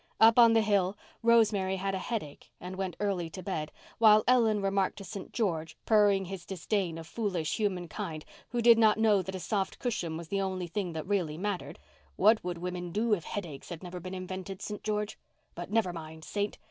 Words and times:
Up 0.19 0.39
on 0.39 0.53
the 0.53 0.63
hill 0.63 0.97
Rosemary 1.21 1.75
had 1.75 1.93
a 1.93 1.99
headache 1.99 2.49
and 2.59 2.75
went 2.75 2.95
early 2.99 3.29
to 3.29 3.43
bed, 3.43 3.71
while 3.99 4.23
Ellen 4.27 4.59
remarked 4.59 4.97
to 4.97 5.03
St. 5.03 5.31
George, 5.31 5.77
purring 5.85 6.25
his 6.25 6.43
disdain 6.43 6.97
of 6.97 7.05
foolish 7.05 7.57
humankind, 7.57 8.25
who 8.49 8.63
did 8.63 8.79
not 8.79 8.97
know 8.97 9.21
that 9.21 9.35
a 9.35 9.39
soft 9.39 9.77
cushion 9.77 10.17
was 10.17 10.29
the 10.29 10.41
only 10.41 10.65
thing 10.65 10.93
that 10.93 11.05
really 11.05 11.37
mattered, 11.37 11.77
"What 12.15 12.43
would 12.43 12.57
women 12.57 12.91
do 12.91 13.13
if 13.13 13.25
headaches 13.25 13.69
had 13.69 13.83
never 13.83 13.99
been 13.99 14.15
invented, 14.15 14.59
St. 14.59 14.83
George? 14.83 15.19
But 15.53 15.69
never 15.69 15.93
mind, 15.93 16.23
Saint. 16.25 16.57